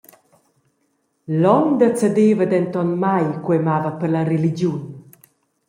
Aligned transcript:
L’onda 1.41 1.87
cedeva 1.99 2.45
denton 2.53 2.89
mai, 3.03 3.27
cu 3.43 3.49
ei 3.55 3.61
mava 3.67 3.91
per 3.99 4.09
la 4.13 4.23
religiun. 4.31 4.81